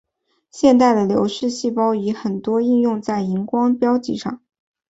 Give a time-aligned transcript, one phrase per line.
[0.49, 4.41] 现代的流式细胞仪很多应用在荧光标记上。